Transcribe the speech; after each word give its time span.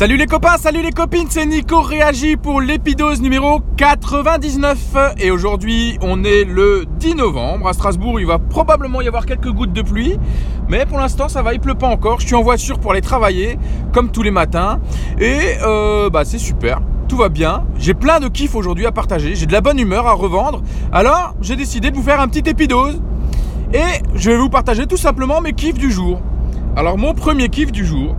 Salut 0.00 0.16
les 0.16 0.24
copains, 0.24 0.56
salut 0.56 0.80
les 0.80 0.92
copines, 0.92 1.26
c'est 1.28 1.44
Nico 1.44 1.82
Réagi 1.82 2.38
pour 2.38 2.62
l'épidose 2.62 3.20
numéro 3.20 3.60
99. 3.76 4.96
Et 5.18 5.30
aujourd'hui, 5.30 5.98
on 6.00 6.24
est 6.24 6.44
le 6.44 6.86
10 6.98 7.16
novembre. 7.16 7.68
À 7.68 7.74
Strasbourg, 7.74 8.18
il 8.18 8.24
va 8.24 8.38
probablement 8.38 9.02
y 9.02 9.08
avoir 9.08 9.26
quelques 9.26 9.50
gouttes 9.50 9.74
de 9.74 9.82
pluie. 9.82 10.16
Mais 10.70 10.86
pour 10.86 10.98
l'instant, 10.98 11.28
ça 11.28 11.42
va, 11.42 11.52
il 11.52 11.60
pleut 11.60 11.74
pas 11.74 11.88
encore. 11.88 12.18
Je 12.18 12.28
suis 12.28 12.34
en 12.34 12.40
voiture 12.40 12.78
pour 12.78 12.92
aller 12.92 13.02
travailler, 13.02 13.58
comme 13.92 14.10
tous 14.10 14.22
les 14.22 14.30
matins. 14.30 14.80
Et 15.18 15.58
euh, 15.62 16.08
bah, 16.08 16.24
c'est 16.24 16.38
super. 16.38 16.80
Tout 17.06 17.18
va 17.18 17.28
bien. 17.28 17.66
J'ai 17.76 17.92
plein 17.92 18.20
de 18.20 18.28
kiff 18.28 18.54
aujourd'hui 18.54 18.86
à 18.86 18.92
partager. 18.92 19.34
J'ai 19.34 19.44
de 19.44 19.52
la 19.52 19.60
bonne 19.60 19.78
humeur 19.78 20.06
à 20.06 20.14
revendre. 20.14 20.62
Alors, 20.92 21.34
j'ai 21.42 21.56
décidé 21.56 21.90
de 21.90 21.96
vous 21.96 22.02
faire 22.02 22.22
un 22.22 22.28
petit 22.28 22.48
épidose. 22.48 23.02
Et 23.74 24.00
je 24.14 24.30
vais 24.30 24.38
vous 24.38 24.48
partager 24.48 24.86
tout 24.86 24.96
simplement 24.96 25.42
mes 25.42 25.52
kiffs 25.52 25.76
du 25.76 25.92
jour. 25.92 26.22
Alors, 26.74 26.96
mon 26.96 27.12
premier 27.12 27.50
kiff 27.50 27.70
du 27.70 27.84
jour, 27.84 28.16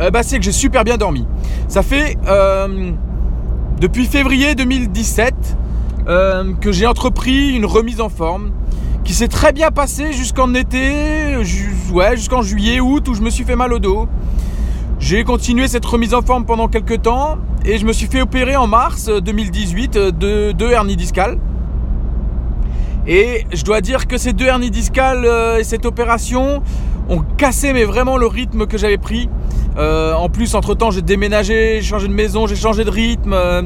euh, 0.00 0.10
bah, 0.10 0.22
c'est 0.22 0.38
que 0.38 0.44
j'ai 0.44 0.52
super 0.52 0.84
bien 0.84 0.96
dormi. 0.96 1.26
Ça 1.66 1.82
fait 1.82 2.16
euh, 2.26 2.92
depuis 3.80 4.06
février 4.06 4.54
2017 4.54 5.34
euh, 6.06 6.54
que 6.60 6.72
j'ai 6.72 6.86
entrepris 6.86 7.54
une 7.54 7.66
remise 7.66 8.00
en 8.00 8.08
forme 8.08 8.52
qui 9.04 9.14
s'est 9.14 9.28
très 9.28 9.52
bien 9.52 9.70
passée 9.70 10.12
jusqu'en 10.12 10.54
été, 10.54 11.36
ouais, 11.92 12.16
jusqu'en 12.16 12.42
juillet, 12.42 12.78
août 12.80 13.08
où 13.08 13.14
je 13.14 13.22
me 13.22 13.30
suis 13.30 13.44
fait 13.44 13.56
mal 13.56 13.72
au 13.72 13.78
dos. 13.78 14.06
J'ai 15.00 15.24
continué 15.24 15.68
cette 15.68 15.84
remise 15.84 16.12
en 16.14 16.22
forme 16.22 16.44
pendant 16.44 16.68
quelques 16.68 17.02
temps 17.02 17.38
et 17.64 17.78
je 17.78 17.86
me 17.86 17.92
suis 17.92 18.06
fait 18.06 18.20
opérer 18.20 18.56
en 18.56 18.66
mars 18.66 19.08
2018 19.08 19.94
de 19.94 20.52
deux 20.52 20.70
hernies 20.70 20.96
discales. 20.96 21.38
Et 23.06 23.46
je 23.52 23.64
dois 23.64 23.80
dire 23.80 24.06
que 24.06 24.18
ces 24.18 24.34
deux 24.34 24.44
hernies 24.44 24.70
discales 24.70 25.26
et 25.58 25.64
cette 25.64 25.86
opération 25.86 26.62
ont 27.08 27.22
cassé 27.36 27.72
mais 27.72 27.84
vraiment 27.84 28.16
le 28.16 28.26
rythme 28.26 28.66
que 28.66 28.78
j'avais 28.78 28.98
pris. 28.98 29.28
Euh, 29.78 30.12
en 30.14 30.28
plus, 30.28 30.54
entre 30.54 30.74
temps, 30.74 30.90
j'ai 30.90 31.02
déménagé, 31.02 31.80
j'ai 31.80 31.88
changé 31.88 32.08
de 32.08 32.12
maison, 32.12 32.46
j'ai 32.46 32.56
changé 32.56 32.84
de 32.84 32.90
rythme. 32.90 33.32
Euh, 33.32 33.62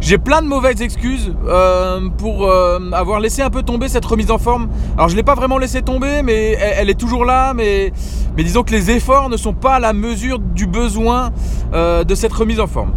j'ai 0.00 0.18
plein 0.18 0.42
de 0.42 0.46
mauvaises 0.46 0.82
excuses 0.82 1.32
euh, 1.46 2.08
pour 2.18 2.50
avoir 2.92 3.20
laissé 3.20 3.40
un 3.40 3.48
peu 3.48 3.62
tomber 3.62 3.88
cette 3.88 4.04
remise 4.04 4.30
en 4.30 4.36
forme. 4.38 4.68
Alors, 4.96 5.08
je 5.08 5.16
l'ai 5.16 5.22
pas 5.22 5.34
vraiment 5.34 5.56
laissé 5.56 5.80
tomber, 5.80 6.22
mais 6.22 6.52
elle, 6.52 6.90
est 6.90 6.98
toujours 6.98 7.24
là. 7.24 7.54
Mais 7.54 7.92
disons 8.36 8.62
que 8.62 8.72
les 8.72 8.90
efforts 8.90 9.30
ne 9.30 9.38
sont 9.38 9.54
pas 9.54 9.76
à 9.76 9.80
la 9.80 9.94
mesure 9.94 10.38
du 10.38 10.66
besoin 10.66 11.30
de 11.72 12.14
cette 12.14 12.32
remise 12.32 12.60
en 12.60 12.66
forme. 12.66 12.92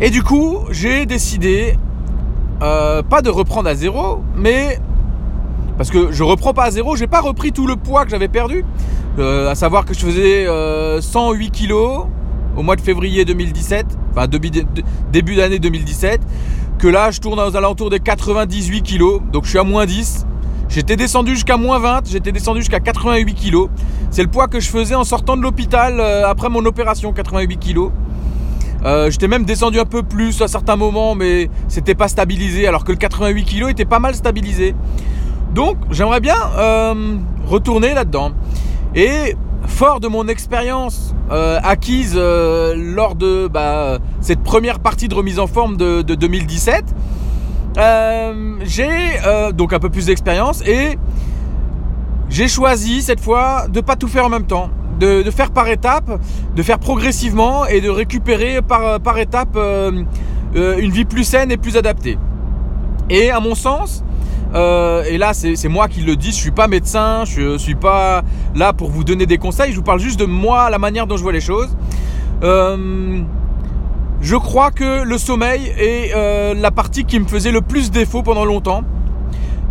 Et 0.00 0.08
du 0.08 0.22
coup, 0.22 0.60
j'ai 0.70 1.04
décidé 1.04 1.76
pas 2.60 3.20
de 3.22 3.28
reprendre 3.28 3.68
à 3.68 3.74
zéro, 3.74 4.22
mais 4.34 4.78
parce 5.76 5.90
que 5.90 6.10
je 6.10 6.22
reprends 6.22 6.54
pas 6.54 6.64
à 6.64 6.70
zéro, 6.70 6.96
j'ai 6.96 7.06
pas 7.06 7.20
repris 7.20 7.52
tout 7.52 7.66
le 7.66 7.76
poids 7.76 8.04
que 8.04 8.10
j'avais 8.10 8.28
perdu. 8.28 8.64
Euh, 9.18 9.50
à 9.50 9.54
savoir 9.54 9.84
que 9.84 9.94
je 9.94 10.00
faisais 10.00 10.46
108 11.00 11.46
euh, 11.46 11.50
kilos 11.50 12.06
au 12.56 12.62
mois 12.62 12.76
de 12.76 12.80
février 12.80 13.24
2017, 13.24 13.86
enfin 14.10 14.26
début, 14.26 15.36
d'année 15.36 15.58
2017, 15.58 16.20
que 16.78 16.88
là 16.88 17.10
je 17.10 17.20
tourne 17.20 17.40
aux 17.40 17.56
alentours 17.56 17.90
des 17.90 18.00
98 18.00 18.82
kilos, 18.82 19.20
donc 19.32 19.44
je 19.44 19.50
suis 19.50 19.58
à 19.58 19.64
moins 19.64 19.86
10. 19.86 20.26
J'étais 20.68 20.96
descendu 20.96 21.34
jusqu'à 21.34 21.56
moins 21.56 21.78
20, 21.78 22.08
j'étais 22.10 22.32
descendu 22.32 22.60
jusqu'à 22.60 22.80
88 22.80 23.34
kilos. 23.34 23.68
C'est 24.10 24.22
le 24.22 24.28
poids 24.28 24.48
que 24.48 24.60
je 24.60 24.68
faisais 24.68 24.94
en 24.94 25.04
sortant 25.04 25.36
de 25.36 25.42
l'hôpital 25.42 26.00
euh, 26.00 26.28
après 26.28 26.48
mon 26.48 26.64
opération, 26.64 27.12
88 27.12 27.56
kilos. 27.58 27.90
j'étais 29.08 29.28
même 29.28 29.44
descendu 29.44 29.80
un 29.80 29.84
peu 29.84 30.02
plus 30.02 30.42
à 30.42 30.48
certains 30.48 30.76
moments, 30.76 31.14
mais 31.14 31.48
c'était 31.68 31.94
pas 31.94 32.08
stabilisé, 32.08 32.66
alors 32.66 32.84
que 32.84 32.92
le 32.92 32.98
88 32.98 33.44
kg 33.44 33.70
était 33.70 33.84
pas 33.84 33.98
mal 33.98 34.14
stabilisé. 34.14 34.74
Donc 35.54 35.76
j'aimerais 35.90 36.20
bien 36.20 36.36
euh, 36.56 37.16
retourner 37.46 37.94
là-dedans. 37.94 38.32
Et 38.94 39.36
fort 39.66 40.00
de 40.00 40.08
mon 40.08 40.28
expérience 40.28 41.14
euh, 41.30 41.58
acquise 41.62 42.14
euh, 42.16 42.74
lors 42.76 43.14
de 43.14 43.48
bah, 43.48 43.98
cette 44.20 44.42
première 44.42 44.78
partie 44.80 45.08
de 45.08 45.14
remise 45.14 45.38
en 45.38 45.46
forme 45.46 45.76
de, 45.76 46.02
2017, 46.02 46.84
j'ai 48.64 48.88
donc 49.54 49.72
un 49.72 49.78
peu 49.78 49.90
plus 49.90 50.06
d'expérience 50.06 50.62
et 50.66 50.98
j'ai 52.30 52.48
choisi 52.48 53.02
cette 53.02 53.20
fois 53.20 53.66
de 53.68 53.80
pas 53.80 53.96
tout 53.96 54.08
faire 54.08 54.26
en 54.26 54.30
même 54.30 54.46
temps. 54.46 54.70
De, 54.98 55.30
faire 55.30 55.50
par 55.50 55.68
étapes, 55.68 56.18
de 56.54 56.62
faire 56.62 56.78
progressivement 56.78 57.66
et 57.66 57.82
de 57.82 57.90
récupérer 57.90 58.62
par, 58.62 58.98
par 59.00 59.18
étape 59.18 59.58
une 60.54 60.90
vie 60.90 61.04
plus 61.04 61.24
saine 61.24 61.50
et 61.50 61.58
plus 61.58 61.76
adaptée. 61.76 62.16
Et 63.10 63.30
à 63.30 63.40
mon 63.40 63.54
sens, 63.54 64.02
euh, 64.56 65.04
et 65.04 65.18
là, 65.18 65.34
c'est 65.34 65.68
moi 65.68 65.86
qui 65.86 66.00
le 66.00 66.16
dis. 66.16 66.30
Je 66.30 66.36
suis 66.36 66.50
pas 66.50 66.66
médecin, 66.66 67.24
je 67.24 67.58
suis 67.58 67.74
pas 67.74 68.22
là 68.54 68.72
pour 68.72 68.90
vous 68.90 69.04
donner 69.04 69.26
des 69.26 69.38
conseils. 69.38 69.70
Je 69.70 69.76
vous 69.76 69.82
parle 69.82 70.00
juste 70.00 70.18
de 70.18 70.24
moi, 70.24 70.70
la 70.70 70.78
manière 70.78 71.06
dont 71.06 71.16
je 71.16 71.22
vois 71.22 71.32
les 71.32 71.40
choses. 71.40 71.76
Euh, 72.42 73.20
je 74.22 74.36
crois 74.36 74.70
que 74.70 75.04
le 75.04 75.18
sommeil 75.18 75.74
est 75.78 76.12
euh, 76.14 76.54
la 76.54 76.70
partie 76.70 77.04
qui 77.04 77.20
me 77.20 77.26
faisait 77.26 77.52
le 77.52 77.60
plus 77.60 77.90
défaut 77.90 78.22
pendant 78.22 78.44
longtemps. 78.44 78.82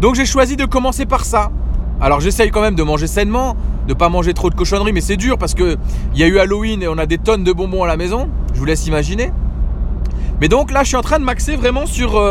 Donc 0.01 0.16
j'ai 0.16 0.25
choisi 0.25 0.56
de 0.56 0.66
commencer 0.66 1.06
par 1.06 1.25
ça. 1.25 1.50
Alors 2.00 2.19
j'essaye 2.19 2.51
quand 2.51 2.62
même 2.62 2.75
de 2.75 2.84
manger 2.84 3.07
sainement, 3.07 3.56
de 3.88 3.94
pas 3.94 4.09
manger 4.09 4.34
trop 4.34 4.50
de 4.50 4.56
cochonneries, 4.56 4.94
mais 4.94 5.01
c'est 5.01 5.18
dur 5.18 5.38
parce 5.38 5.56
que 5.56 5.78
il 6.13 6.19
y 6.19 6.24
a 6.24 6.28
eu 6.28 6.38
Halloween 6.38 6.84
et 6.84 6.88
on 6.88 6.97
a 6.97 7.06
des 7.06 7.18
tonnes 7.18 7.44
de 7.44 7.53
bonbons 7.53 7.84
à 7.84 7.88
la 7.88 7.97
maison. 7.97 8.29
Je 8.53 8.59
vous 8.59 8.66
laisse 8.66 8.85
imaginer. 8.85 9.31
Mais 10.41 10.47
donc 10.47 10.72
là, 10.72 10.84
je 10.84 10.90
suis 10.90 10.97
en 10.97 11.01
train 11.01 11.18
de 11.18 11.24
maxer 11.24 11.56
vraiment 11.56 11.85
sur 11.85 12.22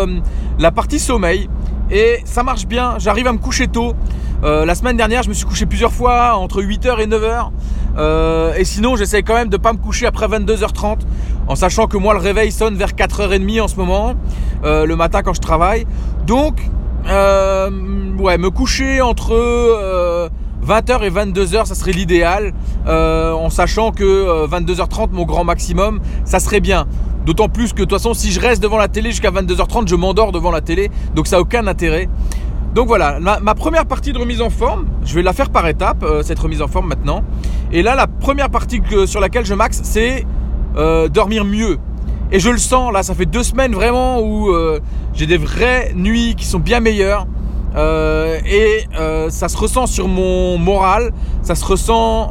la 0.59 0.71
partie 0.71 0.99
sommeil. 0.99 1.49
Et 1.91 2.21
ça 2.25 2.43
marche 2.43 2.67
bien, 2.67 2.95
j'arrive 2.99 3.27
à 3.27 3.33
me 3.33 3.39
coucher 3.39 3.69
tôt. 3.69 3.95
Euh, 4.43 4.65
la 4.65 4.75
semaine 4.75 4.97
dernière, 4.97 5.23
je 5.23 5.29
me 5.29 5.35
suis 5.35 5.47
couché 5.47 5.67
plusieurs 5.67 5.93
fois 5.93 6.35
entre 6.35 6.63
8h 6.63 7.01
et 7.01 7.07
9h. 7.07 7.51
Euh, 7.97 8.55
et 8.55 8.65
sinon, 8.65 8.97
j'essaye 8.97 9.23
quand 9.23 9.35
même 9.35 9.49
de 9.49 9.57
ne 9.57 9.63
pas 9.63 9.73
me 9.73 9.79
coucher 9.79 10.07
après 10.07 10.27
22h30, 10.27 11.01
en 11.47 11.55
sachant 11.55 11.87
que 11.87 11.97
moi, 11.97 12.15
le 12.15 12.21
réveil 12.21 12.53
sonne 12.53 12.75
vers 12.75 12.93
4h30 12.93 13.61
en 13.61 13.69
ce 13.69 13.77
moment, 13.77 14.15
euh, 14.65 14.87
le 14.87 14.97
matin 14.97 15.23
quand 15.23 15.35
je 15.35 15.41
travaille. 15.41 15.87
Donc, 16.27 16.61
ouais, 17.07 18.39
me 18.39 18.49
coucher 18.49 19.01
entre 19.03 20.31
20h 20.67 21.03
et 21.03 21.11
22h, 21.11 21.67
ça 21.67 21.75
serait 21.75 21.93
l'idéal, 21.93 22.55
en 22.87 23.51
sachant 23.51 23.93
que 23.93 24.47
22h30, 24.47 25.11
mon 25.13 25.25
grand 25.25 25.45
maximum, 25.45 26.01
ça 26.25 26.41
serait 26.41 26.61
bien. 26.61 26.87
D'autant 27.25 27.49
plus 27.49 27.73
que 27.73 27.79
de 27.79 27.83
toute 27.83 27.93
façon, 27.93 28.13
si 28.13 28.33
je 28.33 28.41
reste 28.41 28.63
devant 28.63 28.77
la 28.77 28.89
télé 28.89 29.11
jusqu'à 29.11 29.31
22h30, 29.31 29.89
je 29.89 29.95
m'endors 29.97 30.33
devant 30.33 30.51
la 30.51 30.61
télé. 30.61 30.91
Donc 31.15 31.27
ça 31.27 31.37
n'a 31.37 31.43
aucun 31.43 31.67
intérêt. 31.67 32.09
Donc 32.75 32.89
voilà, 32.89 33.21
ma, 33.21 33.55
première 33.55 33.87
partie 33.87 34.13
de 34.13 34.19
remise 34.19 34.43
en 34.43 34.51
forme, 34.51 34.87
je 35.05 35.15
vais 35.15 35.23
la 35.23 35.33
faire 35.33 35.51
par 35.51 35.69
étapes, 35.69 36.03
euh, 36.03 36.25
cette 36.25 36.41
remise 36.41 36.61
en 36.61 36.67
forme 36.67 36.89
maintenant. 36.89 37.23
Et 37.71 37.83
là, 37.83 37.95
la 37.95 38.09
première 38.09 38.51
partie 38.51 38.83
sur 39.07 39.21
laquelle 39.21 39.47
je 39.47 39.55
max, 39.55 39.81
c'est 39.85 40.27
euh, 40.77 41.09
dormir 41.09 41.45
mieux. 41.45 41.79
Et 42.33 42.41
je 42.41 42.51
le 42.51 42.59
sens, 42.59 42.93
là, 42.93 43.05
ça 43.05 43.15
fait 43.15 43.27
deux 43.27 43.45
semaines 43.45 43.75
vraiment 43.75 44.19
où 44.19 44.49
euh, 44.51 44.81
j'ai 45.13 45.27
des 45.27 45.37
vraies 45.37 45.93
nuits 45.95 46.35
qui 46.37 46.47
sont 46.47 46.59
bien 46.59 46.81
meilleures. 46.81 47.29
et 47.77 48.87
ça 49.29 49.49
se 49.49 49.57
ressent 49.57 49.87
sur 49.87 50.09
mon 50.09 50.59
moral, 50.59 51.13
ça 51.43 51.55
se 51.55 51.65
ressent 51.65 52.31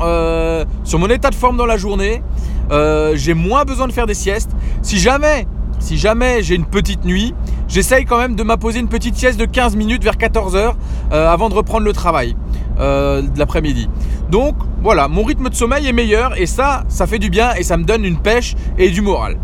sur 0.83 0.99
mon 0.99 1.07
état 1.07 1.29
de 1.29 1.35
forme 1.35 1.55
dans 1.55 1.65
la 1.65 1.77
journée. 1.77 2.21
Euh, 2.73 3.13
j'ai 3.15 3.33
moins 3.33 3.63
besoin 3.63 3.87
de 3.87 3.93
faire 3.93 4.07
des 4.07 4.13
siestes. 4.15 4.51
Si 4.81 4.97
jamais, 4.97 5.47
si 5.79 5.97
jamais 5.97 6.41
j'ai 6.41 6.55
une 6.55 6.65
petite 6.65 7.05
nuit, 7.05 7.33
j'essaye 7.67 8.05
quand 8.05 8.17
même 8.17 8.35
de 8.35 8.43
m'imposer 8.43 8.79
une 8.79 8.87
petite 8.87 9.15
sieste 9.15 9.39
de 9.39 9.45
15 9.45 9.75
minutes 9.75 10.03
vers 10.03 10.15
14h 10.15 10.73
euh, 11.11 11.31
avant 11.31 11.49
de 11.49 11.53
reprendre 11.53 11.85
le 11.85 11.93
travail 11.93 12.35
euh, 12.79 13.21
de 13.21 13.37
l'après-midi. 13.37 13.89
Donc 14.29 14.55
voilà, 14.81 15.07
mon 15.07 15.23
rythme 15.23 15.49
de 15.49 15.55
sommeil 15.55 15.87
est 15.87 15.93
meilleur 15.93 16.39
et 16.39 16.47
ça, 16.47 16.83
ça 16.87 17.05
fait 17.05 17.19
du 17.19 17.29
bien 17.29 17.53
et 17.53 17.63
ça 17.63 17.77
me 17.77 17.83
donne 17.83 18.03
une 18.03 18.17
pêche 18.17 18.55
et 18.77 18.89
du 18.89 19.01
moral. 19.01 19.37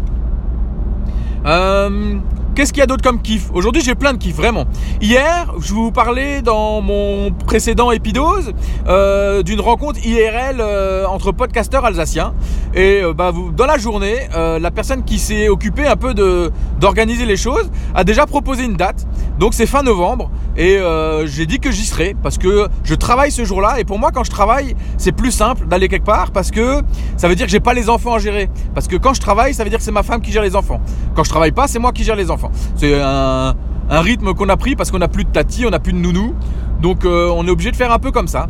Qu'est-ce 2.60 2.74
qu'il 2.74 2.82
y 2.82 2.84
a 2.84 2.88
d'autre 2.88 3.04
comme 3.04 3.22
kiff 3.22 3.50
Aujourd'hui, 3.54 3.82
j'ai 3.82 3.96
plein 3.96 4.12
de 4.12 4.18
kiff, 4.18 4.36
vraiment. 4.36 4.66
Hier, 5.00 5.54
je 5.62 5.74
vous 5.74 5.94
parlais 5.94 6.42
dans 6.42 6.82
mon 6.82 7.32
précédent 7.32 7.90
épidose 7.92 8.52
euh, 8.86 9.44
d'une 9.44 9.62
rencontre 9.62 10.06
IRL 10.06 10.58
euh, 10.60 11.06
entre 11.06 11.32
podcasteurs 11.32 11.86
alsaciens. 11.86 12.34
Et 12.74 13.00
euh, 13.02 13.14
bah, 13.14 13.32
dans 13.56 13.66
la 13.66 13.78
journée, 13.78 14.28
la 14.36 14.72
personne 14.72 15.06
qui 15.06 15.20
s'est 15.20 15.48
occupée 15.48 15.88
un 15.88 15.96
peu 15.96 16.14
d'organiser 16.14 17.26
les 17.26 17.38
choses 17.38 17.72
a 17.96 18.04
déjà 18.04 18.26
proposé 18.26 18.66
une 18.66 18.76
date. 18.76 19.08
Donc 19.40 19.54
c'est 19.54 19.66
fin 19.66 19.82
novembre. 19.82 20.30
Et 20.58 20.80
j'ai 21.24 21.46
dit 21.46 21.60
que 21.60 21.72
j'y 21.72 21.86
serai 21.86 22.14
parce 22.22 22.38
que 22.38 22.68
je 22.84 22.94
travaille 22.94 23.32
ce 23.32 23.46
jour-là. 23.46 23.80
Et 23.80 23.86
pour 23.86 24.00
moi, 24.00 24.12
quand 24.14 24.26
je 24.26 24.32
travaille, 24.32 24.76
c'est 24.98 25.14
plus 25.14 25.32
simple 25.32 25.66
d'aller 25.68 25.88
quelque 25.88 26.06
part 26.06 26.32
parce 26.32 26.52
que 26.52 26.82
ça 27.16 27.30
veut 27.30 27.36
dire 27.36 27.46
que 27.46 27.52
j'ai 27.54 27.62
pas 27.62 27.74
les 27.74 27.90
enfants 27.90 28.16
à 28.16 28.20
gérer. 28.20 28.50
Parce 28.74 28.90
que 28.90 28.98
quand 28.98 29.14
je 29.14 29.22
travaille, 29.22 29.54
ça 29.54 29.64
veut 29.64 29.70
dire 29.70 29.80
que 29.80 29.86
c'est 29.86 29.92
ma 29.94 30.04
femme 30.04 30.20
qui 30.20 30.34
gère 30.34 30.44
les 30.44 30.58
enfants. 30.58 30.82
Quand 31.16 31.24
je 31.24 31.30
travaille 31.30 31.54
pas, 31.54 31.68
c'est 31.70 31.80
moi 31.80 31.94
qui 31.94 32.04
gère 32.04 32.18
les 32.18 32.30
enfants. 32.30 32.49
C'est 32.76 33.00
un, 33.02 33.56
rythme 33.90 34.34
qu'on 34.34 34.50
a 34.50 34.58
pris 34.58 34.76
parce 34.76 34.92
qu'on 34.92 35.00
n'a 35.00 35.08
plus 35.08 35.26
de 35.26 35.32
tati, 35.32 35.66
on 35.66 35.70
n'a 35.70 35.80
plus 35.80 35.94
de 35.94 35.98
nounou. 35.98 36.34
Donc 36.82 37.06
euh, 37.06 37.30
on 37.36 37.46
est 37.46 37.50
obligé 37.50 37.72
de 37.72 37.76
faire 37.76 37.92
un 37.92 38.00
peu 38.00 38.12
comme 38.12 38.28
ça. 38.28 38.48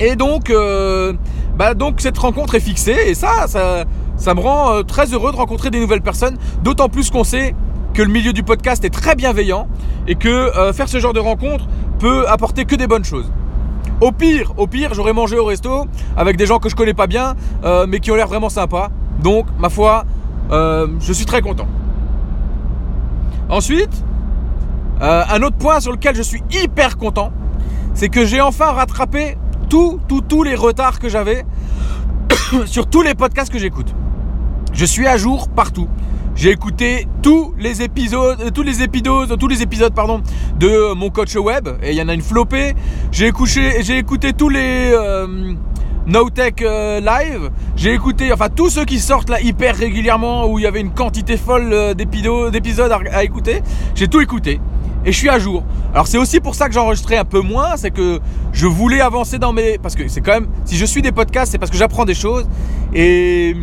Et 0.00 0.16
donc, 0.16 0.50
euh, 0.50 1.12
bah 1.56 1.74
donc 1.74 2.00
cette 2.00 2.18
rencontre 2.18 2.56
est 2.56 2.60
fixée 2.60 2.96
et 3.06 3.14
ça, 3.14 3.46
ça, 3.46 4.34
me 4.34 4.40
rend 4.40 4.72
euh, 4.72 4.82
très 4.82 5.12
heureux 5.14 5.30
de 5.30 5.36
rencontrer 5.36 5.70
des 5.70 5.80
nouvelles 5.80 6.02
personnes. 6.02 6.36
D'autant 6.62 6.88
plus 6.88 7.10
qu'on 7.10 7.24
sait 7.24 7.54
que 7.94 8.02
le 8.02 8.10
milieu 8.10 8.32
du 8.32 8.42
podcast 8.42 8.84
est 8.84 8.90
très 8.90 9.14
bienveillant 9.14 9.68
et 10.08 10.16
que 10.16 10.50
faire 10.72 10.88
ce 10.88 10.98
genre 10.98 11.12
de 11.12 11.20
rencontre 11.20 11.66
peut 12.00 12.28
apporter 12.28 12.64
que 12.64 12.74
des 12.74 12.88
bonnes 12.88 13.04
choses. 13.04 13.30
Au 14.00 14.10
pire, 14.10 14.52
au 14.56 14.66
pire, 14.66 14.92
j'aurais 14.94 15.12
mangé 15.12 15.38
au 15.38 15.44
resto 15.44 15.86
avec 16.16 16.36
des 16.36 16.46
gens 16.46 16.58
que 16.58 16.68
je 16.68 16.74
connais 16.74 16.92
pas 16.92 17.06
bien, 17.06 17.34
mais 17.86 18.00
qui 18.00 18.10
ont 18.10 18.16
l'air 18.16 18.26
vraiment 18.26 18.48
sympas. 18.48 18.90
Donc, 19.22 19.46
ma 19.60 19.70
foi, 19.70 20.04
je 20.50 21.12
suis 21.12 21.24
très 21.24 21.40
content. 21.40 21.68
Ensuite, 23.48 24.04
euh, 25.02 25.22
un 25.28 25.42
autre 25.42 25.56
point 25.56 25.80
sur 25.80 25.92
lequel 25.92 26.14
je 26.14 26.22
suis 26.22 26.42
hyper 26.50 26.96
content, 26.96 27.32
c'est 27.94 28.08
que 28.08 28.24
j'ai 28.24 28.40
enfin 28.40 28.72
rattrapé 28.72 29.36
tous, 29.68 30.00
tous, 30.08 30.22
tous 30.22 30.42
les 30.42 30.54
retards 30.54 30.98
que 30.98 31.08
j'avais 31.08 31.44
sur 32.66 32.86
tous 32.86 33.02
les 33.02 33.14
podcasts 33.14 33.52
que 33.52 33.58
j'écoute. 33.58 33.94
Je 34.72 34.84
suis 34.84 35.06
à 35.06 35.16
jour 35.16 35.48
partout. 35.48 35.88
J'ai 36.36 36.50
écouté 36.50 37.06
tous 37.22 37.54
les 37.58 37.82
épisodes, 37.82 38.40
euh, 38.40 38.50
tous 38.50 38.62
les 38.62 38.82
épisodes, 38.82 39.38
tous 39.38 39.48
les 39.48 39.62
épisodes 39.62 39.92
de 40.58 40.92
mon 40.94 41.10
coach 41.10 41.36
web 41.36 41.68
et 41.82 41.92
il 41.92 41.96
y 41.96 42.02
en 42.02 42.08
a 42.08 42.14
une 42.14 42.22
flopée. 42.22 42.74
J'ai 43.12 43.28
écouté, 43.28 43.82
j'ai 43.82 43.98
écouté 43.98 44.32
tous 44.32 44.48
les 44.48 44.90
euh, 44.92 45.54
No 46.06 46.28
Tech 46.28 46.54
euh, 46.60 47.00
Live. 47.00 47.50
J'ai 47.76 47.94
écouté, 47.94 48.32
enfin 48.32 48.48
tous 48.54 48.68
ceux 48.70 48.84
qui 48.84 48.98
sortent 48.98 49.30
là 49.30 49.40
hyper 49.40 49.74
régulièrement 49.74 50.46
où 50.46 50.58
il 50.58 50.62
y 50.62 50.66
avait 50.66 50.80
une 50.80 50.92
quantité 50.92 51.36
folle 51.36 51.70
euh, 51.72 51.94
d'épisodes 51.94 52.92
à, 52.92 53.00
à 53.12 53.24
écouter. 53.24 53.62
J'ai 53.94 54.08
tout 54.08 54.20
écouté 54.20 54.60
et 55.06 55.12
je 55.12 55.16
suis 55.18 55.28
à 55.28 55.38
jour. 55.38 55.64
Alors 55.92 56.06
c'est 56.06 56.18
aussi 56.18 56.40
pour 56.40 56.54
ça 56.54 56.68
que 56.68 56.74
j'enregistrais 56.74 57.16
un 57.16 57.24
peu 57.24 57.40
moins, 57.40 57.76
c'est 57.76 57.90
que 57.90 58.20
je 58.52 58.66
voulais 58.66 59.00
avancer 59.00 59.38
dans 59.38 59.52
mes, 59.52 59.78
parce 59.78 59.94
que 59.94 60.08
c'est 60.08 60.20
quand 60.20 60.32
même, 60.32 60.48
si 60.64 60.76
je 60.76 60.84
suis 60.84 61.02
des 61.02 61.12
podcasts, 61.12 61.52
c'est 61.52 61.58
parce 61.58 61.70
que 61.70 61.76
j'apprends 61.76 62.04
des 62.04 62.14
choses 62.14 62.46
et 62.94 63.54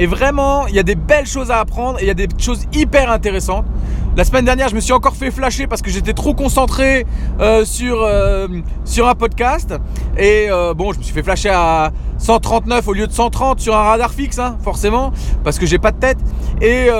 et 0.00 0.06
vraiment, 0.06 0.68
il 0.68 0.76
y 0.76 0.78
a 0.78 0.84
des 0.84 0.94
belles 0.94 1.26
choses 1.26 1.50
à 1.50 1.58
apprendre 1.58 1.98
et 1.98 2.02
il 2.04 2.06
y 2.06 2.10
a 2.10 2.14
des 2.14 2.28
choses 2.38 2.66
hyper 2.72 3.10
intéressantes. 3.10 3.66
La 4.18 4.24
semaine 4.24 4.44
dernière, 4.44 4.68
je 4.68 4.74
me 4.74 4.80
suis 4.80 4.92
encore 4.92 5.14
fait 5.14 5.30
flasher 5.30 5.68
parce 5.68 5.80
que 5.80 5.90
j'étais 5.90 6.12
trop 6.12 6.34
concentré 6.34 7.06
euh, 7.38 7.64
sur, 7.64 8.02
euh, 8.02 8.48
sur 8.84 9.06
un 9.08 9.14
podcast. 9.14 9.72
Et 10.16 10.48
euh, 10.50 10.74
bon, 10.74 10.92
je 10.92 10.98
me 10.98 11.04
suis 11.04 11.14
fait 11.14 11.22
flasher 11.22 11.50
à 11.50 11.92
139 12.18 12.88
au 12.88 12.94
lieu 12.94 13.06
de 13.06 13.12
130 13.12 13.60
sur 13.60 13.76
un 13.76 13.82
radar 13.84 14.12
fixe, 14.12 14.40
hein, 14.40 14.58
forcément, 14.64 15.12
parce 15.44 15.56
que 15.60 15.66
j'ai 15.66 15.78
pas 15.78 15.92
de 15.92 16.00
tête. 16.00 16.18
Et 16.60 16.90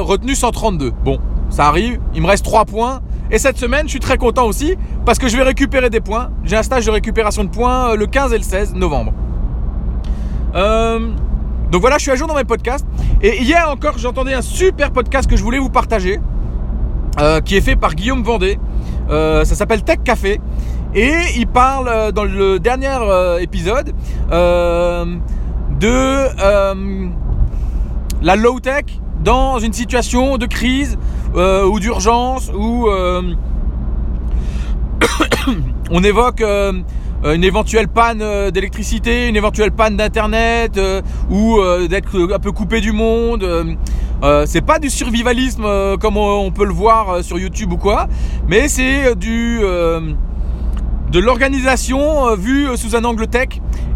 retenu 0.00 0.34
132. 0.34 0.90
Bon, 1.04 1.20
ça 1.50 1.66
arrive, 1.66 2.00
il 2.16 2.22
me 2.22 2.26
reste 2.26 2.44
3 2.44 2.64
points. 2.64 3.00
Et 3.30 3.38
cette 3.38 3.58
semaine, 3.58 3.84
je 3.84 3.90
suis 3.90 4.00
très 4.00 4.18
content 4.18 4.44
aussi 4.44 4.74
parce 5.04 5.20
que 5.20 5.28
je 5.28 5.36
vais 5.36 5.44
récupérer 5.44 5.88
des 5.88 6.00
points. 6.00 6.30
J'ai 6.42 6.56
un 6.56 6.64
stage 6.64 6.84
de 6.84 6.90
récupération 6.90 7.44
de 7.44 7.48
points 7.48 7.94
le 7.94 8.08
15 8.08 8.32
et 8.32 8.38
le 8.38 8.42
16 8.42 8.74
novembre. 8.74 9.12
Donc 11.70 11.80
voilà, 11.80 11.98
je 11.98 12.02
suis 12.02 12.10
à 12.10 12.16
jour 12.16 12.26
dans 12.26 12.34
mes 12.34 12.44
podcasts. 12.44 12.86
Et 13.22 13.40
hier 13.40 13.70
encore, 13.70 13.98
j'entendais 13.98 14.34
un 14.34 14.42
super 14.42 14.90
podcast 14.90 15.30
que 15.30 15.36
je 15.36 15.42
voulais 15.42 15.58
vous 15.58 15.70
partager, 15.70 16.20
euh, 17.18 17.40
qui 17.40 17.56
est 17.56 17.62
fait 17.62 17.76
par 17.76 17.94
Guillaume 17.94 18.22
Vendée. 18.22 18.58
Euh, 19.08 19.42
ça 19.46 19.54
s'appelle 19.54 19.82
Tech 19.82 20.00
Café. 20.04 20.38
Et 20.94 21.14
il 21.36 21.46
parle 21.46 21.88
euh, 21.88 22.12
dans 22.12 22.24
le 22.24 22.58
dernier 22.58 22.98
épisode 23.40 23.94
de 25.80 26.26
la 28.22 28.36
low-tech 28.36 28.84
dans 29.24 29.58
une 29.58 29.72
situation 29.72 30.36
de 30.36 30.44
crise 30.46 30.98
ou 31.34 31.80
d'urgence 31.80 32.50
où 32.54 32.88
on 35.90 36.02
évoque 36.02 36.42
une 36.42 37.44
éventuelle 37.44 37.88
panne 37.88 38.50
d'électricité, 38.50 39.28
une 39.28 39.36
éventuelle 39.36 39.70
panne 39.70 39.96
d'internet 39.96 40.80
ou 41.30 41.60
d'être 41.88 42.32
un 42.34 42.38
peu 42.38 42.52
coupé 42.52 42.80
du 42.80 42.92
monde. 42.92 43.76
C'est 44.46 44.62
pas 44.62 44.78
du 44.78 44.90
survivalisme 44.90 45.96
comme 45.98 46.16
on, 46.16 46.50
peut 46.50 46.64
le 46.64 46.72
voir 46.72 47.22
sur 47.22 47.38
YouTube 47.38 47.72
ou 47.72 47.76
quoi, 47.76 48.08
mais 48.48 48.68
c'est 48.68 49.14
du 49.14 49.60
de 49.60 51.20
l'organisation 51.20 52.34
vue 52.34 52.76
sous 52.76 52.96
un 52.96 53.04
angle 53.04 53.26
tech. 53.26 53.48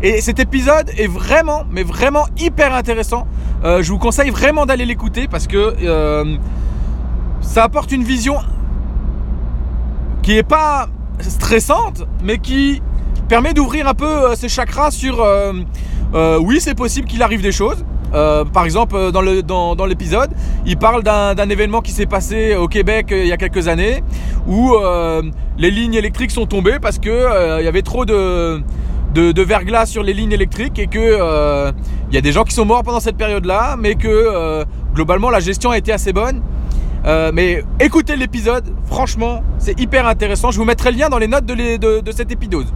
Et 0.02 0.20
cet 0.20 0.38
épisode 0.38 0.90
est 0.96 1.08
vraiment, 1.08 1.64
mais 1.70 1.82
vraiment 1.82 2.26
hyper 2.38 2.74
intéressant. 2.74 3.26
je 3.64 3.90
vous 3.90 3.98
conseille 3.98 4.30
vraiment 4.30 4.66
d'aller 4.66 4.86
l'écouter 4.86 5.26
parce 5.28 5.46
que 5.46 5.74
ça 7.40 7.64
apporte 7.64 7.92
une 7.92 8.04
vision 8.04 8.36
qui 10.22 10.36
est 10.36 10.42
pas 10.42 10.88
stressante, 11.20 12.04
mais 12.22 12.38
qui 12.38 12.82
permet 13.28 13.52
d'ouvrir 13.54 13.86
un 13.86 13.94
peu 13.94 14.06
euh, 14.06 14.34
ses 14.34 14.48
chakras 14.48 14.90
sur 14.90 15.20
euh, 15.20 15.52
euh, 16.14 16.38
oui, 16.38 16.60
c'est 16.60 16.74
possible 16.74 17.06
qu'il 17.06 17.22
arrive 17.22 17.42
des 17.42 17.52
choses. 17.52 17.84
Par 18.10 18.64
exemple, 18.64 19.12
dans, 19.12 19.22
le, 19.22 19.42
dans, 19.42 19.86
l'épisode, 19.86 20.30
il 20.66 20.76
parle 20.76 21.02
d'un, 21.02 21.48
événement 21.48 21.80
qui 21.80 21.92
s'est 21.92 22.06
passé 22.06 22.54
au 22.54 22.68
Québec 22.68 23.08
il 23.10 23.26
y 23.26 23.32
a 23.32 23.36
quelques 23.36 23.68
années 23.68 24.02
où 24.46 24.74
les 25.58 25.70
lignes 25.70 25.94
électriques 25.94 26.30
sont 26.30 26.46
tombées 26.46 26.78
parce 26.80 26.98
que 26.98 27.60
il 27.60 27.64
y 27.64 27.68
avait 27.68 27.82
trop 27.82 28.04
de, 28.04 28.62
de, 29.14 29.42
verglas 29.42 29.86
sur 29.86 30.02
les 30.02 30.12
lignes 30.12 30.32
électriques 30.32 30.78
et 30.78 30.86
que 30.86 31.70
il 32.10 32.14
y 32.14 32.18
a 32.18 32.20
des 32.20 32.32
gens 32.32 32.44
qui 32.44 32.54
sont 32.54 32.64
morts 32.64 32.82
pendant 32.82 33.00
cette 33.00 33.16
période-là, 33.16 33.76
mais 33.78 33.94
que 33.94 34.64
globalement 34.94 35.30
la 35.30 35.40
gestion 35.40 35.70
a 35.70 35.78
été 35.78 35.92
assez 35.92 36.12
bonne. 36.12 36.42
mais 37.04 37.64
écoutez 37.80 38.16
l'épisode, 38.16 38.64
franchement, 38.86 39.42
c'est 39.58 39.78
hyper 39.80 40.06
intéressant. 40.06 40.50
Je 40.50 40.58
vous 40.58 40.64
mettrai 40.64 40.92
le 40.92 40.98
lien 40.98 41.08
dans 41.08 41.18
les 41.18 41.28
notes 41.28 41.46
de, 41.46 41.76
de, 41.76 42.00
de 42.00 42.12
cette 42.12 42.30
épisode. 42.30 42.66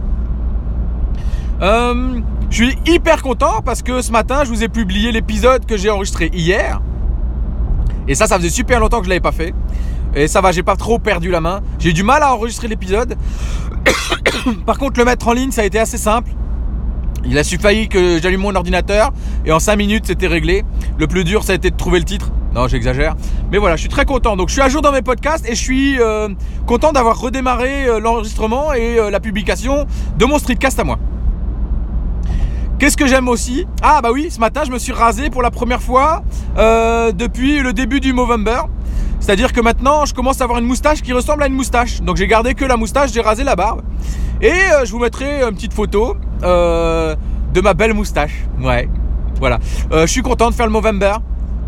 Euh, 1.61 2.19
je 2.49 2.63
suis 2.63 2.77
hyper 2.85 3.21
content 3.21 3.61
parce 3.63 3.81
que 3.81 4.01
ce 4.01 4.11
matin, 4.11 4.43
je 4.43 4.49
vous 4.49 4.63
ai 4.63 4.69
publié 4.69 5.11
l'épisode 5.11 5.65
que 5.65 5.77
j'ai 5.77 5.89
enregistré 5.89 6.29
hier. 6.33 6.81
Et 8.07 8.15
ça, 8.15 8.27
ça 8.27 8.37
faisait 8.37 8.49
super 8.49 8.79
longtemps 8.79 8.99
que 8.99 9.05
je 9.05 9.09
l'avais 9.09 9.19
pas 9.19 9.31
fait. 9.31 9.53
Et 10.15 10.27
ça 10.27 10.41
va, 10.41 10.51
j'ai 10.51 10.63
pas 10.63 10.75
trop 10.75 10.99
perdu 10.99 11.29
la 11.29 11.41
main. 11.41 11.61
J'ai 11.79 11.89
eu 11.89 11.93
du 11.93 12.03
mal 12.03 12.23
à 12.23 12.33
enregistrer 12.33 12.67
l'épisode. 12.67 13.15
Par 14.65 14.77
contre, 14.77 14.99
le 14.99 15.05
mettre 15.05 15.27
en 15.27 15.33
ligne, 15.33 15.51
ça 15.51 15.61
a 15.61 15.65
été 15.65 15.79
assez 15.79 15.97
simple. 15.97 16.31
Il 17.25 17.37
a 17.37 17.43
suffi 17.43 17.89
que 17.89 18.19
j'allume 18.21 18.41
mon 18.41 18.55
ordinateur 18.55 19.11
et 19.45 19.51
en 19.51 19.59
5 19.59 19.75
minutes, 19.75 20.05
c'était 20.05 20.27
réglé. 20.27 20.63
Le 20.99 21.07
plus 21.07 21.23
dur, 21.23 21.43
ça 21.43 21.53
a 21.53 21.55
été 21.55 21.71
de 21.71 21.75
trouver 21.75 21.99
le 21.99 22.05
titre. 22.05 22.31
Non, 22.53 22.67
j'exagère. 22.67 23.15
Mais 23.51 23.57
voilà, 23.57 23.75
je 23.75 23.81
suis 23.81 23.89
très 23.89 24.05
content. 24.05 24.37
Donc, 24.37 24.47
je 24.49 24.53
suis 24.53 24.61
à 24.61 24.69
jour 24.69 24.81
dans 24.81 24.91
mes 24.91 25.01
podcasts 25.01 25.45
et 25.49 25.55
je 25.55 25.61
suis 25.61 25.99
euh, 25.99 26.29
content 26.67 26.93
d'avoir 26.93 27.19
redémarré 27.19 27.87
euh, 27.87 27.99
l'enregistrement 27.99 28.71
et 28.71 28.97
la 29.09 29.19
publication 29.19 29.85
de 30.17 30.25
mon 30.25 30.37
streetcast 30.37 30.79
à 30.79 30.83
moi. 30.85 30.99
Qu'est-ce 32.77 32.97
que 32.97 33.07
j'aime 33.07 33.29
aussi 33.29 33.65
Ah 33.81 34.01
bah 34.03 34.09
oui, 34.11 34.27
ce 34.29 34.37
matin 34.37 34.63
je 34.65 34.71
me 34.71 34.77
suis 34.77 34.91
rasé 34.91 35.29
pour 35.29 35.41
la 35.41 35.49
première 35.49 35.81
fois 35.81 36.23
euh, 36.57 37.13
depuis 37.13 37.61
le 37.61 37.71
début 37.71 38.01
du 38.01 38.11
Movember. 38.11 38.59
C'est-à-dire 39.21 39.53
que 39.53 39.61
maintenant 39.61 40.03
je 40.03 40.13
commence 40.13 40.41
à 40.41 40.43
avoir 40.43 40.59
une 40.59 40.65
moustache 40.65 41.01
qui 41.01 41.13
ressemble 41.13 41.43
à 41.43 41.47
une 41.47 41.53
moustache. 41.53 42.01
Donc 42.01 42.17
j'ai 42.17 42.27
gardé 42.27 42.53
que 42.53 42.65
la 42.65 42.75
moustache, 42.75 43.13
j'ai 43.13 43.21
rasé 43.21 43.45
la 43.45 43.55
barbe. 43.55 43.81
Et 44.41 44.51
euh, 44.51 44.83
je 44.83 44.91
vous 44.91 44.99
mettrai 44.99 45.41
une 45.43 45.55
petite 45.55 45.71
photo 45.73 46.17
euh, 46.43 47.15
de 47.53 47.61
ma 47.61 47.73
belle 47.73 47.93
moustache. 47.93 48.43
Ouais, 48.61 48.89
voilà. 49.39 49.59
je 49.91 50.05
suis 50.07 50.21
content 50.21 50.49
de 50.49 50.55
faire 50.55 50.65
le 50.65 50.73
Movember. 50.73 51.13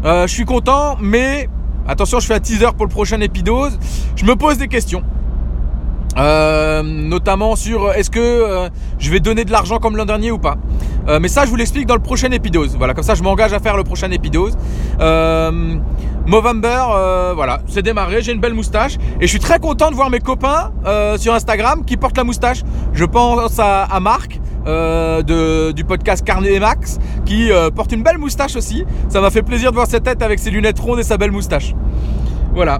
je 0.03 0.27
suis 0.27 0.45
content, 0.45 0.97
mais 0.99 1.47
attention, 1.87 2.19
je 2.19 2.27
fais 2.27 2.35
un 2.35 2.41
teaser 2.41 2.73
pour 2.75 2.85
le 2.85 2.91
prochain 2.91 3.21
épidose. 3.21 3.79
Je 4.17 4.25
me 4.25 4.35
pose 4.35 4.57
des 4.57 4.67
questions. 4.67 5.03
Notamment 6.17 7.55
sur 7.55 7.93
est-ce 7.93 8.09
que 8.09 8.69
je 8.99 9.09
vais 9.09 9.21
donner 9.21 9.45
de 9.45 9.51
l'argent 9.53 9.77
comme 9.77 9.95
l'an 9.95 10.05
dernier 10.05 10.31
ou 10.31 10.37
pas? 10.37 10.57
Mais 11.07 11.27
ça, 11.27 11.45
je 11.45 11.49
vous 11.49 11.55
l'explique 11.55 11.85
dans 11.85 11.95
le 11.95 12.01
prochain 12.01 12.29
épidose. 12.31 12.75
Voilà, 12.77 12.93
comme 12.93 13.03
ça, 13.03 13.15
je 13.15 13.23
m'engage 13.23 13.53
à 13.53 13.59
faire 13.59 13.77
le 13.77 13.83
prochain 13.83 14.11
épidose. 14.11 14.57
Movember, 16.25 16.83
voilà, 17.35 17.59
c'est 17.67 17.81
démarré. 17.81 18.21
J'ai 18.21 18.33
une 18.33 18.41
belle 18.41 18.53
moustache 18.53 18.97
et 19.21 19.25
je 19.25 19.27
suis 19.27 19.39
très 19.39 19.59
content 19.59 19.89
de 19.89 19.95
voir 19.95 20.09
mes 20.09 20.19
copains 20.19 20.71
sur 21.17 21.33
Instagram 21.33 21.85
qui 21.85 21.97
portent 21.97 22.17
la 22.17 22.23
moustache. 22.23 22.63
Je 22.93 23.05
pense 23.05 23.59
à, 23.59 23.99
Marc. 24.01 24.39
de, 24.65 25.71
du 25.71 25.85
podcast 25.85 26.25
Carnet 26.25 26.53
et 26.53 26.59
Max 26.59 26.99
qui 27.25 27.49
porte 27.73 27.93
une 27.93 28.03
belle 28.03 28.17
moustache 28.17 28.55
aussi. 28.57 28.83
Ça 29.07 29.21
m'a 29.21 29.29
fait 29.29 29.43
plaisir 29.43 29.71
de 29.71 29.75
voir 29.75 29.87
cette 29.87 30.03
tête 30.03 30.21
avec 30.21 30.39
ses 30.39 30.51
lunettes 30.51 30.79
rondes 30.79 30.99
et 30.99 31.03
sa 31.03 31.17
belle 31.17 31.31
moustache. 31.31 31.73
Voilà. 32.53 32.79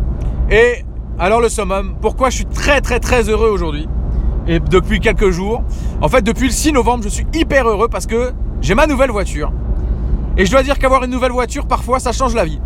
Et 0.51 0.84
alors 1.19 1.39
le 1.39 1.50
summum, 1.50 1.96
pourquoi 2.01 2.29
je 2.29 2.36
suis 2.38 2.46
très 2.46 2.81
très 2.81 3.00
très 3.00 3.29
heureux 3.29 3.50
aujourd'hui? 3.50 3.88
Et 4.48 4.60
depuis 4.60 5.00
quelques 5.00 5.30
jours. 5.30 5.63
En 6.01 6.08
fait, 6.08 6.22
depuis 6.22 6.46
le 6.46 6.51
6 6.51 6.74
novembre, 6.74 7.04
je 7.04 7.10
suis 7.10 7.25
hyper 7.34 7.68
heureux 7.68 7.88
parce 7.89 8.06
que 8.06 8.32
j'ai 8.62 8.75
ma 8.75 8.88
nouvelle 8.88 9.12
voiture. 9.12 9.51
Et 10.38 10.46
je 10.46 10.51
dois 10.51 10.63
dire 10.63 10.77
qu'avoir 10.77 11.04
une 11.04 11.12
nouvelle 11.12 11.32
voiture, 11.32 11.66
parfois, 11.66 12.00
ça 12.00 12.12
change 12.12 12.36
la 12.36 12.46
vie. 12.46 12.60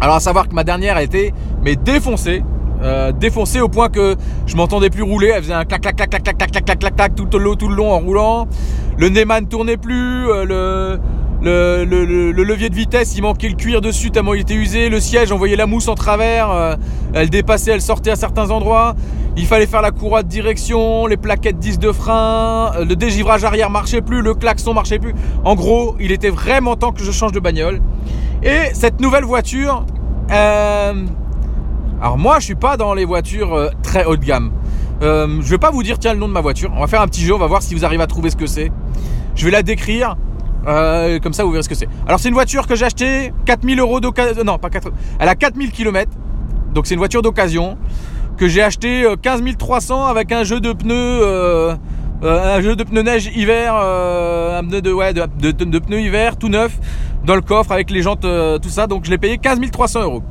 Alors 0.00 0.16
à 0.16 0.20
savoir 0.20 0.48
que 0.48 0.54
ma 0.54 0.64
dernière 0.64 0.96
a 0.96 1.02
été 1.02 1.32
mais 1.62 1.76
défoncée, 1.76 2.42
euh, 2.82 3.12
défoncée 3.12 3.60
au 3.60 3.68
point 3.68 3.88
que 3.88 4.16
je 4.46 4.56
m'entendais 4.56 4.90
plus 4.90 5.02
rouler. 5.02 5.28
Elle 5.34 5.42
faisait 5.42 5.54
un 5.54 5.64
clac 5.64 5.82
clac 5.82 5.96
clac 5.96 6.10
clac 6.10 6.22
clac 6.22 6.36
clac 6.36 6.64
clac 6.64 6.78
clac 6.78 6.96
clac 6.96 7.14
tout 7.14 7.28
le 7.32 7.38
long 7.44 7.54
tout 7.54 7.68
le 7.68 7.76
long 7.76 7.92
en 7.92 7.98
roulant. 7.98 8.48
Le 8.98 9.08
Neyman 9.08 9.44
ne 9.44 9.48
tournait 9.48 9.76
plus, 9.76 10.28
euh, 10.28 10.44
le 10.44 11.00
le, 11.44 12.32
levier 12.32 12.70
de 12.70 12.74
vitesse, 12.74 13.16
il 13.16 13.22
manquait 13.22 13.48
le 13.48 13.54
cuir 13.54 13.80
dessus 13.80 14.10
tellement 14.10 14.34
il 14.34 14.40
était 14.40 14.54
usé. 14.54 14.88
Le 14.88 15.00
siège, 15.00 15.32
on 15.32 15.36
voyait 15.36 15.56
la 15.56 15.66
mousse 15.66 15.88
en 15.88 15.94
travers. 15.94 16.50
Euh, 16.50 16.76
elle 17.12 17.30
dépassait, 17.30 17.72
elle 17.72 17.82
sortait 17.82 18.10
à 18.10 18.16
certains 18.16 18.50
endroits. 18.50 18.94
Il 19.36 19.46
fallait 19.46 19.66
faire 19.66 19.82
la 19.82 19.90
courroie 19.90 20.22
de 20.22 20.28
direction, 20.28 21.06
les 21.06 21.16
plaquettes 21.16 21.58
10 21.58 21.78
de 21.80 21.90
frein, 21.90 22.72
euh, 22.76 22.84
le 22.84 22.94
dégivrage 22.94 23.42
arrière 23.44 23.68
marchait 23.68 24.00
plus, 24.00 24.22
le 24.22 24.34
klaxon 24.34 24.74
marchait 24.74 25.00
plus. 25.00 25.14
En 25.44 25.56
gros, 25.56 25.96
il 25.98 26.12
était 26.12 26.30
vraiment 26.30 26.76
temps 26.76 26.92
que 26.92 27.02
je 27.02 27.10
change 27.10 27.32
de 27.32 27.40
bagnole. 27.40 27.80
Et 28.44 28.72
cette 28.74 29.00
nouvelle 29.00 29.24
voiture, 29.24 29.84
euh, 30.30 31.04
alors 32.00 32.16
moi, 32.16 32.38
je 32.38 32.44
suis 32.44 32.54
pas 32.54 32.76
dans 32.76 32.94
les 32.94 33.04
voitures 33.04 33.70
très 33.82 34.04
haut 34.04 34.16
de 34.16 34.24
gamme. 34.24 34.52
je 35.00 35.50
vais 35.50 35.58
pas 35.58 35.72
vous 35.72 35.82
dire 35.82 35.98
tiens 35.98 36.12
le 36.12 36.20
nom 36.20 36.28
de 36.28 36.32
ma 36.32 36.40
voiture. 36.40 36.70
On 36.76 36.80
va 36.80 36.86
faire 36.86 37.02
un 37.02 37.08
petit 37.08 37.24
jeu, 37.24 37.34
on 37.34 37.38
va 37.38 37.46
voir 37.48 37.62
si 37.62 37.74
vous 37.74 37.84
arrivez 37.84 38.04
à 38.04 38.06
trouver 38.06 38.30
ce 38.30 38.36
que 38.36 38.46
c'est. 38.46 38.70
Je 39.34 39.44
vais 39.44 39.50
la 39.50 39.64
décrire 39.64 40.16
Euh, 40.66 41.18
comme 41.20 41.32
ça, 41.32 41.44
vous 41.44 41.50
verrez 41.50 41.62
ce 41.62 41.68
que 41.68 41.74
c'est. 41.74 41.88
Alors, 42.06 42.20
c'est 42.20 42.28
une 42.28 42.34
voiture 42.34 42.66
que 42.66 42.74
j'ai 42.74 42.84
achetée 42.84 43.32
4000 43.46 43.80
euros 43.80 44.00
d'occasion. 44.00 44.44
Non, 44.44 44.58
pas 44.58 44.70
4. 44.70 44.90
Elle 45.18 45.28
a 45.28 45.34
4000 45.34 45.70
km. 45.70 46.10
Donc, 46.72 46.86
c'est 46.86 46.94
une 46.94 47.00
voiture 47.00 47.22
d'occasion 47.22 47.76
que 48.36 48.48
j'ai 48.48 48.62
acheté 48.62 49.06
15 49.22 49.42
300 49.58 50.06
avec 50.06 50.32
un 50.32 50.42
jeu 50.42 50.60
de 50.60 50.72
pneus. 50.72 51.76
un 52.22 52.60
jeu 52.60 52.74
de 52.74 52.82
pneus 52.82 53.02
neige 53.02 53.30
hiver, 53.34 53.74
un 53.74 54.64
pneu 54.64 54.82
de, 54.82 54.92
ouais, 54.92 55.12
de, 55.12 55.78
pneus 55.78 56.00
hiver 56.00 56.36
tout 56.36 56.48
neuf 56.48 56.76
dans 57.24 57.36
le 57.36 57.42
coffre 57.42 57.72
avec 57.72 57.90
les 57.90 58.02
jantes, 58.02 58.26
tout 58.60 58.68
ça. 58.68 58.86
Donc 58.88 59.04
je 59.04 59.10
l'ai 59.10 59.18
payé 59.18 59.38
15 59.38 59.60
300 59.70 60.02
euros. 60.02 60.22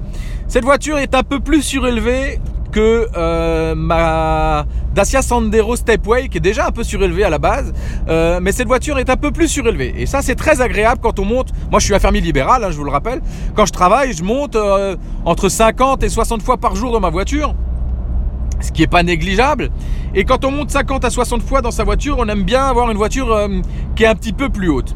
Cette 0.47 0.65
voiture 0.65 0.97
est 0.97 1.15
un 1.15 1.23
peu 1.23 1.39
plus 1.39 1.61
surélevée 1.61 2.39
que 2.73 3.07
euh, 3.15 3.75
ma 3.75 4.65
Dacia 4.95 5.21
Sandero 5.21 5.75
Stepway 5.75 6.27
qui 6.27 6.39
est 6.39 6.41
déjà 6.41 6.67
un 6.67 6.71
peu 6.71 6.83
surélevée 6.83 7.23
à 7.23 7.29
la 7.29 7.37
base 7.37 7.71
euh, 8.09 8.39
mais 8.41 8.51
cette 8.51 8.67
voiture 8.67 8.97
est 8.97 9.09
un 9.09 9.15
peu 9.15 9.31
plus 9.31 9.47
surélevée. 9.47 9.93
Et 9.97 10.05
ça 10.07 10.21
c'est 10.21 10.35
très 10.35 10.59
agréable 10.59 10.99
quand 11.01 11.19
on 11.19 11.25
monte. 11.25 11.53
Moi 11.71 11.79
je 11.79 11.85
suis 11.85 11.95
infirmier 11.95 12.19
libéral 12.19 12.63
hein, 12.63 12.71
je 12.71 12.77
vous 12.77 12.83
le 12.83 12.91
rappelle. 12.91 13.21
Quand 13.55 13.65
je 13.65 13.71
travaille 13.71 14.13
je 14.13 14.23
monte 14.23 14.55
euh, 14.55 14.97
entre 15.23 15.49
50 15.49 16.03
et 16.03 16.09
60 16.09 16.41
fois 16.41 16.57
par 16.57 16.75
jour 16.75 16.91
dans 16.91 16.99
ma 16.99 17.11
voiture 17.11 17.55
ce 18.59 18.71
qui 18.71 18.81
est 18.81 18.87
pas 18.87 19.03
négligeable. 19.03 19.69
Et 20.15 20.23
quand 20.23 20.43
on 20.43 20.51
monte 20.51 20.71
50 20.71 21.05
à 21.05 21.09
60 21.11 21.43
fois 21.43 21.61
dans 21.61 21.71
sa 21.71 21.83
voiture 21.83 22.15
on 22.17 22.27
aime 22.27 22.43
bien 22.43 22.63
avoir 22.63 22.89
une 22.89 22.97
voiture 22.97 23.49
qui 23.95 24.03
est 24.03 24.07
un 24.07 24.15
petit 24.15 24.33
peu 24.33 24.49
plus 24.49 24.69
haute. 24.69 24.95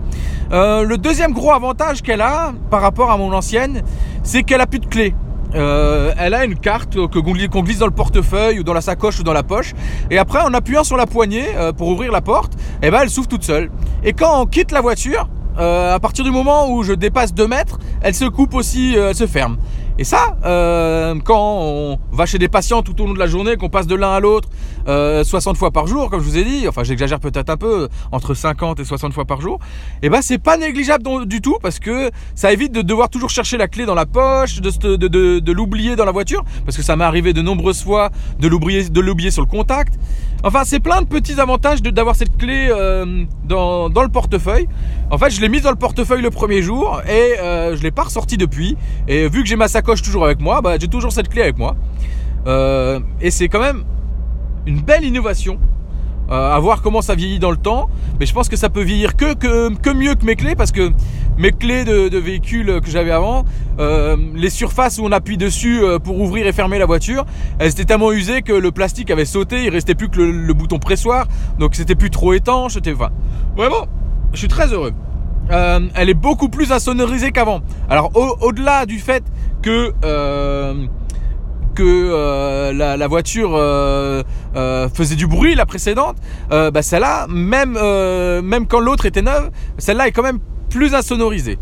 Le 0.51 0.95
deuxième 0.95 1.33
gros 1.33 1.51
avantage 1.51 2.01
qu'elle 2.01 2.21
a 2.21 2.53
par 2.71 2.81
rapport 2.81 3.11
à 3.11 3.17
mon 3.17 3.31
ancienne 3.33 3.83
c'est 4.23 4.41
qu'elle 4.43 4.61
a 4.61 4.67
plus 4.67 4.79
de 4.79 4.87
clés 4.87 5.13
euh, 5.55 6.13
elle 6.17 6.33
a 6.33 6.45
une 6.45 6.57
carte 6.57 6.97
qu'on 7.07 7.61
glisse 7.61 7.79
dans 7.79 7.85
le 7.85 7.91
portefeuille 7.91 8.59
ou 8.59 8.63
dans 8.63 8.73
la 8.73 8.81
sacoche 8.81 9.19
ou 9.19 9.23
dans 9.23 9.33
la 9.33 9.43
poche. 9.43 9.73
Et 10.11 10.17
après, 10.17 10.41
en 10.41 10.53
appuyant 10.53 10.83
sur 10.83 10.97
la 10.97 11.05
poignée 11.05 11.45
euh, 11.55 11.71
pour 11.71 11.87
ouvrir 11.87 12.11
la 12.11 12.21
porte, 12.21 12.53
eh 12.81 12.91
ben, 12.91 12.99
elle 13.03 13.09
s'ouvre 13.09 13.27
toute 13.27 13.43
seule. 13.43 13.69
Et 14.03 14.13
quand 14.13 14.41
on 14.41 14.45
quitte 14.45 14.71
la 14.71 14.81
voiture, 14.81 15.29
euh, 15.57 15.95
à 15.95 15.99
partir 15.99 16.23
du 16.23 16.31
moment 16.31 16.71
où 16.71 16.83
je 16.83 16.93
dépasse 16.93 17.33
2 17.33 17.47
mètres, 17.47 17.79
elle 18.01 18.13
se 18.13 18.25
coupe 18.25 18.53
aussi, 18.53 18.95
elle 18.95 19.15
se 19.15 19.27
ferme. 19.27 19.57
Et 19.99 20.03
ça, 20.03 20.37
euh, 20.45 21.15
quand 21.23 21.59
on 21.59 21.99
va 22.11 22.27
chez 22.27 22.37
des 22.37 22.49
patients 22.49 22.83
tout 22.83 23.01
au 23.01 23.07
long 23.07 23.13
de 23.13 23.19
la 23.19 23.25
journée, 23.25 23.55
qu'on 23.55 23.69
passe 23.69 23.87
de 23.87 23.95
l'un 23.95 24.11
à 24.11 24.19
l'autre 24.19 24.47
euh, 24.87 25.23
60 25.23 25.57
fois 25.57 25.71
par 25.71 25.87
jour, 25.87 26.11
comme 26.11 26.19
je 26.19 26.25
vous 26.25 26.37
ai 26.37 26.43
dit, 26.43 26.67
enfin 26.67 26.83
j'exagère 26.83 27.19
peut-être 27.19 27.49
un 27.49 27.57
peu, 27.57 27.89
entre 28.11 28.35
50 28.35 28.79
et 28.79 28.85
60 28.85 29.11
fois 29.13 29.25
par 29.25 29.41
jour, 29.41 29.59
et 30.03 30.07
eh 30.07 30.09
ben 30.09 30.21
c'est 30.21 30.37
pas 30.37 30.55
négligeable 30.57 31.25
du 31.25 31.41
tout 31.41 31.57
parce 31.61 31.79
que 31.79 32.11
ça 32.35 32.53
évite 32.53 32.71
de 32.73 32.83
devoir 32.83 33.09
toujours 33.09 33.31
chercher 33.31 33.57
la 33.57 33.67
clé 33.67 33.85
dans 33.87 33.95
la 33.95 34.05
poche, 34.05 34.61
de, 34.61 34.69
de, 34.97 35.07
de, 35.07 35.39
de 35.39 35.51
l'oublier 35.51 35.95
dans 35.95 36.05
la 36.05 36.11
voiture, 36.11 36.43
parce 36.63 36.77
que 36.77 36.83
ça 36.83 36.95
m'est 36.95 37.03
arrivé 37.03 37.33
de 37.33 37.41
nombreuses 37.41 37.83
fois 37.83 38.11
de 38.39 38.47
l'oublier 38.47 39.31
sur 39.31 39.41
le 39.41 39.47
contact. 39.49 39.97
Enfin, 40.43 40.61
c'est 40.65 40.79
plein 40.79 41.01
de 41.01 41.07
petits 41.07 41.39
avantages 41.39 41.81
d'avoir 41.81 42.15
cette 42.15 42.37
clé 42.37 42.67
euh, 42.69 43.25
dans, 43.45 43.89
dans, 43.89 44.03
le 44.03 44.09
portefeuille. 44.09 44.67
En 45.09 45.17
fait, 45.17 45.31
je 45.31 45.41
l'ai 45.41 45.49
mise 45.49 45.63
dans 45.63 45.71
le 45.71 45.77
portefeuille 45.77 46.21
le 46.21 46.29
premier 46.29 46.61
jour 46.61 47.01
et 47.09 47.39
euh, 47.39 47.75
je 47.75 47.81
l'ai 47.81 47.91
pas 47.91 48.03
ressorti 48.03 48.37
depuis. 48.37 48.77
Et 49.07 49.27
vu 49.27 49.41
que 49.41 49.49
j'ai 49.49 49.55
ma 49.55 49.67
sacoche 49.67 49.86
toujours 49.95 50.25
avec 50.25 50.39
moi, 50.39 50.61
bah, 50.61 50.75
j'ai 50.79 50.87
toujours 50.87 51.11
cette 51.11 51.29
clé 51.29 51.41
avec 51.41 51.57
moi. 51.57 51.75
Euh, 52.45 52.99
et 53.21 53.31
c'est 53.31 53.49
quand 53.49 53.59
même 53.59 53.83
une 54.65 54.81
belle 54.81 55.03
innovation 55.03 55.59
euh, 56.29 56.53
à 56.53 56.59
voir 56.59 56.81
comment 56.81 57.01
ça 57.01 57.15
vieillit 57.15 57.39
dans 57.39 57.51
le 57.51 57.57
temps. 57.57 57.89
Mais 58.19 58.25
je 58.25 58.33
pense 58.33 58.49
que 58.49 58.57
ça 58.57 58.69
peut 58.69 58.81
vieillir 58.81 59.15
que, 59.15 59.33
que, 59.33 59.93
mieux 59.93 60.15
que 60.15 60.25
mes 60.25 60.35
clés 60.35 60.55
parce 60.55 60.73
que 60.73 60.91
mes 61.37 61.51
clés 61.51 61.85
de, 61.85 62.09
de 62.09 62.17
véhicule 62.17 62.81
que 62.81 62.89
j'avais 62.89 63.11
avant, 63.11 63.45
euh, 63.79 64.17
les 64.35 64.49
surfaces 64.49 64.97
où 64.97 65.05
on 65.05 65.11
appuie 65.11 65.37
dessus 65.37 65.81
euh, 65.81 65.99
pour 65.99 66.19
ouvrir 66.19 66.45
et 66.45 66.51
fermer 66.51 66.79
la 66.79 66.85
voiture, 66.85 67.25
elles 67.59 67.71
étaient 67.71 67.85
tellement 67.85 68.11
usées 68.11 68.41
que 68.41 68.51
le 68.51 68.71
plastique 68.71 69.09
avait 69.09 69.25
sauté, 69.25 69.63
il 69.63 69.69
restait 69.69 69.95
plus 69.95 70.09
que 70.09 70.19
le, 70.19 70.53
bouton 70.53 70.79
pressoir, 70.79 71.27
donc 71.59 71.75
c'était 71.75 71.95
plus 71.95 72.09
trop 72.09 72.33
étanche. 72.33 72.77
Enfin, 72.77 73.09
vraiment, 73.55 73.87
je 74.33 74.39
suis 74.39 74.47
très 74.47 74.73
heureux. 74.73 74.93
elle 75.49 76.09
est 76.09 76.13
beaucoup 76.13 76.49
plus 76.49 76.73
insonorisée 76.73 77.31
qu'avant. 77.31 77.61
Alors 77.87 78.11
au-delà 78.41 78.85
du 78.85 78.99
fait 78.99 79.23
que 79.67 80.87
que 81.77 81.83
euh, 81.83 82.73
la, 82.73 83.07
voiture 83.07 83.51
euh, 83.53 84.23
euh, 84.55 84.89
faisait 84.89 85.15
du 85.15 85.27
bruit, 85.27 85.53
la 85.53 85.67
précédente, 85.67 86.17
bah 86.49 86.81
celle-là, 86.81 87.27
même, 87.29 87.73
même 87.73 88.65
quand 88.67 88.79
l'autre 88.79 89.05
était 89.05 89.21
neuve, 89.21 89.51
celle-là 89.77 90.07
est 90.07 90.11
quand 90.11 90.23
même 90.23 90.39
plus 90.69 90.95
insonorisée. 90.95 91.59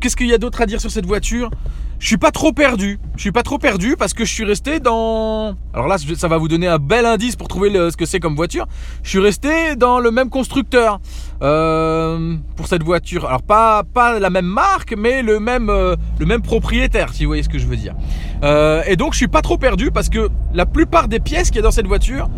Qu'est-ce 0.00 0.16
qu'il 0.16 0.28
y 0.28 0.34
a 0.34 0.38
d'autre 0.38 0.60
à 0.60 0.66
dire 0.66 0.80
sur 0.80 0.90
cette 0.90 1.06
voiture? 1.06 1.50
Je 1.98 2.06
suis 2.06 2.18
pas 2.18 2.30
trop 2.30 2.52
perdu. 2.52 2.98
Je 3.16 3.22
suis 3.22 3.32
pas 3.32 3.42
trop 3.42 3.58
perdu 3.58 3.96
parce 3.98 4.12
que 4.12 4.24
je 4.24 4.32
suis 4.32 4.44
resté 4.44 4.80
dans. 4.80 5.56
Alors 5.72 5.88
là, 5.88 5.96
ça 5.98 6.28
va 6.28 6.36
vous 6.36 6.48
donner 6.48 6.66
un 6.66 6.78
bel 6.78 7.06
indice 7.06 7.36
pour 7.36 7.48
trouver 7.48 7.70
ce 7.90 7.96
que 7.96 8.04
c'est 8.04 8.20
comme 8.20 8.36
voiture. 8.36 8.66
Je 9.02 9.10
suis 9.10 9.18
resté 9.18 9.76
dans 9.76 9.98
le 9.98 10.10
même 10.10 10.28
constructeur 10.28 11.00
euh, 11.42 12.36
pour 12.56 12.66
cette 12.66 12.82
voiture. 12.82 13.26
Alors 13.26 13.42
pas 13.42 13.82
pas 13.82 14.18
la 14.18 14.30
même 14.30 14.46
marque, 14.46 14.94
mais 14.96 15.22
le 15.22 15.40
même 15.40 15.70
euh, 15.70 15.96
le 16.18 16.26
même 16.26 16.42
propriétaire, 16.42 17.12
si 17.14 17.24
vous 17.24 17.30
voyez 17.30 17.42
ce 17.42 17.48
que 17.48 17.58
je 17.58 17.66
veux 17.66 17.76
dire. 17.76 17.94
Euh, 18.42 18.82
et 18.86 18.96
donc 18.96 19.12
je 19.14 19.18
suis 19.18 19.28
pas 19.28 19.42
trop 19.42 19.56
perdu 19.56 19.90
parce 19.90 20.10
que 20.10 20.28
la 20.52 20.66
plupart 20.66 21.08
des 21.08 21.20
pièces 21.20 21.48
qu'il 21.48 21.56
y 21.56 21.60
a 21.60 21.62
dans 21.62 21.70
cette 21.70 21.86
voiture 21.86 22.28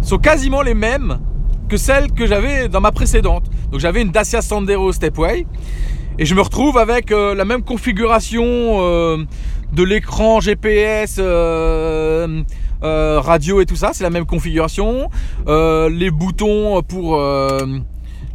sont 0.00 0.18
quasiment 0.18 0.62
les 0.62 0.74
mêmes 0.74 1.18
que 1.68 1.76
celles 1.76 2.12
que 2.12 2.26
j'avais 2.26 2.68
dans 2.68 2.80
ma 2.80 2.92
précédente. 2.92 3.44
Donc 3.70 3.80
j'avais 3.80 4.00
une 4.00 4.10
Dacia 4.10 4.40
Sandero 4.40 4.92
Stepway. 4.92 5.46
Et 6.18 6.24
je 6.24 6.34
me 6.34 6.40
retrouve 6.40 6.78
avec 6.78 7.12
euh, 7.12 7.34
la 7.34 7.44
même 7.44 7.62
configuration 7.62 8.42
euh, 8.80 9.18
de 9.74 9.82
l'écran 9.82 10.40
GPS, 10.40 11.16
euh, 11.18 12.42
radio 12.80 13.60
et 13.60 13.66
tout 13.66 13.76
ça. 13.76 13.90
C'est 13.92 14.02
la 14.02 14.08
même 14.08 14.24
configuration. 14.24 15.10
les 15.46 16.10
boutons 16.10 16.82
pour 16.82 17.20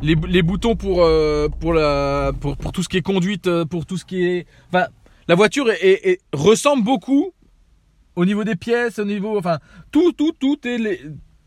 les, 0.04 0.42
boutons 0.44 0.76
pour 0.76 1.08
pour 1.60 2.72
tout 2.72 2.84
ce 2.84 2.90
qui 2.90 2.98
est 2.98 3.02
conduite, 3.02 3.50
pour 3.64 3.88
tout 3.88 3.98
ce 3.98 4.06
qui 4.06 4.26
est. 4.26 4.46
Enfin, 4.72 4.86
la 5.28 5.34
voiture 5.34 5.66
ressemble 6.34 6.84
beaucoup 6.84 7.32
au 8.16 8.26
niveau 8.26 8.44
des 8.44 8.56
pièces, 8.56 9.00
au 9.00 9.06
niveau, 9.06 9.40
enfin, 9.40 9.58
tout 9.92 10.12
tout 10.12 10.34
tout 10.40 10.60
est 10.68 11.02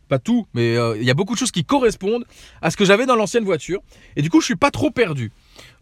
pas 0.09 0.19
tout, 0.19 0.47
mais 0.53 0.75
il 0.97 1.05
y 1.05 1.11
a 1.11 1.15
beaucoup 1.15 1.35
de 1.35 1.39
choses 1.39 1.53
qui 1.53 1.65
correspondent 1.65 2.25
à 2.61 2.73
ce 2.73 2.77
que 2.77 2.85
j'avais 2.85 3.07
dans 3.07 3.17
l'ancienne 3.17 3.45
voiture. 3.45 3.83
Et 4.17 4.23
du 4.23 4.31
coup, 4.31 4.41
je 4.41 4.47
suis 4.47 4.57
pas 4.57 4.73
trop 4.73 4.91
perdu. 4.91 5.31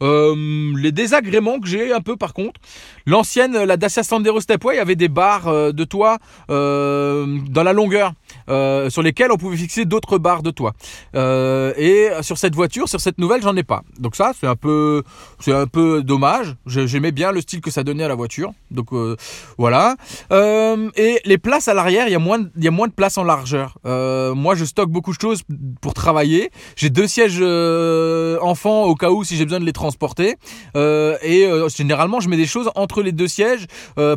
Euh, 0.02 0.72
les 0.76 0.92
désagréments 0.92 1.60
que 1.60 1.68
j'ai 1.68 1.92
un 1.92 2.00
peu 2.00 2.16
par 2.16 2.34
contre, 2.34 2.60
l'ancienne, 3.06 3.56
la 3.64 3.76
Dacia 3.76 4.02
Sandero 4.02 4.40
Stepway 4.40 4.78
avait 4.78 4.96
des 4.96 5.08
barres 5.08 5.48
euh, 5.48 5.72
de 5.72 5.84
toit 5.84 6.18
euh, 6.50 7.38
dans 7.48 7.62
la 7.62 7.72
longueur. 7.72 8.12
Sur 8.88 9.02
lesquels 9.02 9.30
on 9.30 9.36
pouvait 9.36 9.56
fixer 9.56 9.84
d'autres 9.84 10.18
barres 10.18 10.42
de 10.42 10.50
toit. 10.50 10.74
Et 11.14 12.08
sur 12.20 12.36
cette 12.36 12.54
voiture, 12.54 12.88
sur 12.88 13.00
cette 13.00 13.18
nouvelle, 13.18 13.40
j'en 13.40 13.56
ai 13.56 13.62
pas. 13.62 13.82
Donc 13.98 14.14
ça, 14.14 14.32
c'est 14.38 14.46
un 14.46 14.56
peu, 14.56 15.02
c'est 15.38 15.52
un 15.52 15.66
peu 15.66 16.02
dommage. 16.02 16.56
J'aimais 16.66 17.12
bien 17.12 17.32
le 17.32 17.40
style 17.40 17.60
que 17.60 17.70
ça 17.70 17.82
donnait 17.82 18.04
à 18.04 18.08
la 18.08 18.14
voiture. 18.14 18.52
Donc 18.70 18.88
voilà. 19.56 19.96
et 20.30 21.20
les 21.24 21.38
places 21.38 21.68
à 21.68 21.74
l'arrière, 21.74 22.08
il 22.08 22.12
y 22.12 22.14
a 22.14 22.18
moins, 22.18 22.40
il 22.56 22.64
y 22.64 22.68
a 22.68 22.70
moins 22.70 22.88
de 22.88 22.92
place 22.92 23.16
en 23.16 23.24
largeur. 23.24 23.78
moi, 23.84 24.54
je 24.54 24.64
stocke 24.64 24.90
beaucoup 24.90 25.14
de 25.14 25.20
choses 25.20 25.42
pour 25.80 25.94
travailler. 25.94 26.50
J'ai 26.76 26.90
deux 26.90 27.06
sièges 27.06 27.40
enfants 28.42 28.84
au 28.84 28.94
cas 28.94 29.10
où 29.10 29.24
si 29.24 29.36
j'ai 29.36 29.44
besoin 29.44 29.60
de 29.60 29.64
les 29.64 29.72
transporter. 29.72 29.91
Et 30.74 31.48
généralement, 31.74 32.20
je 32.20 32.28
mets 32.28 32.36
des 32.36 32.46
choses 32.46 32.70
entre 32.74 33.02
les 33.02 33.12
deux 33.12 33.28
sièges 33.28 33.66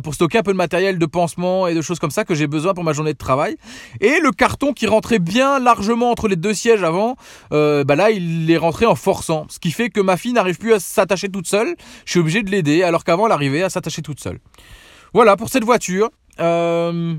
pour 0.02 0.14
stocker 0.14 0.38
un 0.38 0.42
peu 0.42 0.52
de 0.52 0.56
matériel 0.56 0.98
de 0.98 1.06
pansement 1.06 1.66
et 1.66 1.74
de 1.74 1.82
choses 1.82 1.98
comme 1.98 2.10
ça 2.10 2.24
que 2.24 2.34
j'ai 2.34 2.46
besoin 2.46 2.74
pour 2.74 2.84
ma 2.84 2.92
journée 2.92 3.12
de 3.12 3.18
travail. 3.18 3.56
Et 4.00 4.20
le 4.20 4.30
carton 4.30 4.72
qui 4.72 4.86
rentrait 4.86 5.18
bien 5.18 5.58
largement 5.58 6.10
entre 6.10 6.28
les 6.28 6.36
deux 6.36 6.54
sièges 6.54 6.82
avant, 6.82 7.16
euh, 7.52 7.84
bah 7.84 7.96
là 7.96 8.10
il 8.10 8.50
est 8.50 8.56
rentré 8.56 8.86
en 8.86 8.94
forçant. 8.94 9.46
Ce 9.48 9.58
qui 9.58 9.70
fait 9.70 9.90
que 9.90 10.00
ma 10.00 10.16
fille 10.16 10.32
n'arrive 10.32 10.58
plus 10.58 10.72
à 10.72 10.80
s'attacher 10.80 11.28
toute 11.28 11.46
seule. 11.46 11.74
Je 12.04 12.12
suis 12.12 12.20
obligé 12.20 12.42
de 12.42 12.50
l'aider 12.50 12.82
alors 12.82 13.04
qu'avant 13.04 13.26
elle 13.26 13.32
arrivait 13.32 13.62
à 13.62 13.70
s'attacher 13.70 14.02
toute 14.02 14.20
seule. 14.20 14.38
Voilà 15.14 15.36
pour 15.36 15.48
cette 15.48 15.64
voiture. 15.64 16.10
Euh, 16.40 17.14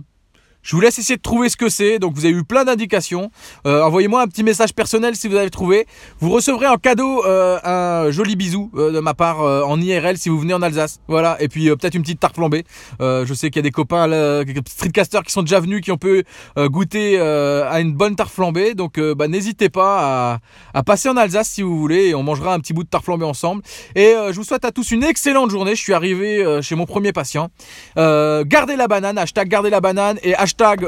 je 0.68 0.76
vous 0.76 0.82
laisse 0.82 1.00
essayer 1.00 1.16
de 1.16 1.22
trouver 1.22 1.48
ce 1.48 1.56
que 1.56 1.70
c'est. 1.70 1.98
Donc 1.98 2.14
vous 2.14 2.26
avez 2.26 2.34
eu 2.34 2.44
plein 2.44 2.66
d'indications. 2.66 3.32
Euh, 3.66 3.84
envoyez-moi 3.84 4.22
un 4.22 4.28
petit 4.28 4.44
message 4.44 4.74
personnel 4.74 5.16
si 5.16 5.30
vous 5.30 5.38
avez 5.38 5.50
trouvé. 5.50 5.88
Vous 6.20 6.30
recevrez 6.30 6.68
en 6.68 6.76
cadeau 6.76 7.26
euh, 7.26 7.58
un 7.64 8.12
joli 8.12 8.36
bisou 8.36 8.70
euh, 8.76 8.92
de 8.92 9.00
ma 9.00 9.14
part 9.14 9.40
en 9.40 9.80
IRL 9.80 10.18
si 10.18 10.28
vous 10.28 10.38
venez 10.38 10.54
en 10.54 10.62
Alsace. 10.62 11.00
Voilà. 11.08 11.38
Et 11.40 11.48
puis 11.48 11.70
peut-être 11.70 11.96
une 11.96 12.02
petite 12.02 12.20
tarte 12.20 12.36
flambée. 12.36 12.66
je 13.00 13.34
sais 13.34 13.50
qu'il 13.50 13.60
y 13.60 13.64
a 13.66 13.70
des 13.70 13.72
copains 13.72 14.44
streetcasters 14.68 15.24
qui 15.24 15.32
sont 15.32 15.42
déjà 15.42 15.62
venus, 15.62 15.80
qui 15.80 15.92
ont 15.94 15.98
pu 15.98 16.26
goûter 16.58 17.18
à 17.18 17.80
une 17.80 17.94
bonne 17.94 18.18
tarte 18.18 18.34
flambée. 18.34 18.74
Donc 18.74 19.00
bah, 19.00 19.30
n'hésitez 19.30 19.70
pas 19.70 20.42
à, 20.74 20.84
passer 20.84 21.08
en 21.08 21.16
Alsace 21.16 21.48
si 21.48 21.62
vous 21.62 21.80
voulez. 21.80 22.08
Et 22.08 22.16
on 22.16 22.24
mangera 22.24 22.54
un 22.54 22.60
petit 22.60 22.74
bout 22.74 22.84
de 22.84 22.90
tarte 22.90 23.06
flambée 23.06 23.24
ensemble. 23.24 23.62
Et 23.96 24.16
je 24.32 24.36
vous 24.36 24.44
souhaite 24.44 24.66
à 24.66 24.74
tous 24.74 24.92
une 24.92 25.06
excellente 25.06 25.50
journée. 25.50 25.76
Je 25.76 25.82
suis 25.82 25.94
arrivé 25.94 26.60
chez 26.62 26.76
mon 26.76 26.86
premier 26.86 27.14
patient. 27.14 27.48
gardez 27.96 28.76
la 28.76 28.90
banane. 28.90 29.18
Hashtag 29.18 29.48
gardez 29.48 29.70
la 29.70 29.80
banane 29.80 30.20
et 30.24 30.36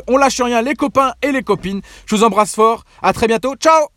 on 0.07 0.17
lâche 0.17 0.41
rien 0.41 0.61
les 0.61 0.75
copains 0.75 1.13
et 1.21 1.31
les 1.31 1.43
copines. 1.43 1.81
Je 2.05 2.15
vous 2.15 2.23
embrasse 2.23 2.55
fort. 2.55 2.83
À 3.01 3.13
très 3.13 3.27
bientôt. 3.27 3.55
Ciao 3.55 3.87